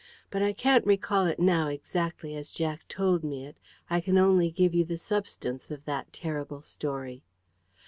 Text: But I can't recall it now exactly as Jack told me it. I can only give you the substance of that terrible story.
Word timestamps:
But 0.31 0.41
I 0.41 0.51
can't 0.51 0.83
recall 0.83 1.27
it 1.27 1.37
now 1.39 1.67
exactly 1.67 2.35
as 2.35 2.49
Jack 2.49 2.87
told 2.87 3.23
me 3.23 3.45
it. 3.45 3.57
I 3.87 4.01
can 4.01 4.17
only 4.17 4.49
give 4.49 4.73
you 4.73 4.83
the 4.83 4.97
substance 4.97 5.69
of 5.69 5.85
that 5.85 6.11
terrible 6.11 6.61
story. 6.63 7.21